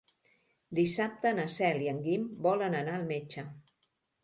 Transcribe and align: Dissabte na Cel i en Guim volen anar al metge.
Dissabte 0.79 1.33
na 1.41 1.45
Cel 1.57 1.85
i 1.85 1.91
en 1.93 2.01
Guim 2.07 2.25
volen 2.49 2.81
anar 2.83 2.99
al 3.03 3.07
metge. 3.15 3.49